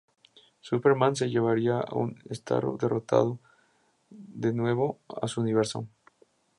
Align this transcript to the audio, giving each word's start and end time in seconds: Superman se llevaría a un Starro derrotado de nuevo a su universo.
Superman 0.63 1.15
se 1.15 1.29
llevaría 1.29 1.79
a 1.79 1.93
un 1.93 2.17
Starro 2.31 2.75
derrotado 2.75 3.37
de 4.09 4.51
nuevo 4.51 4.99
a 5.21 5.27
su 5.27 5.41
universo. 5.41 5.85